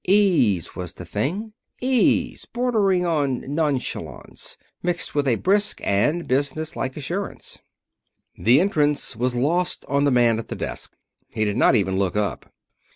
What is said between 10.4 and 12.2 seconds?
the desk. He did not even look